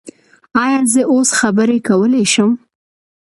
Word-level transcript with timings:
ایا 0.63 0.79
زه 0.93 1.01
اوس 1.11 1.29
خبرې 1.39 1.77
کولی 1.87 2.23
شم؟ 2.33 2.51